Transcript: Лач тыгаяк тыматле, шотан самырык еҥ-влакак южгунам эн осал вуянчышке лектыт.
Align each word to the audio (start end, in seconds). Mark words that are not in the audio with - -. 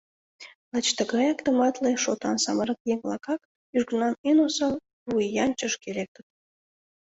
Лач 0.71 0.87
тыгаяк 0.97 1.39
тыматле, 1.45 1.91
шотан 2.03 2.37
самырык 2.43 2.79
еҥ-влакак 2.93 3.41
южгунам 3.77 4.15
эн 4.29 4.37
осал 4.47 4.73
вуянчышке 5.09 5.89
лектыт. 5.97 6.27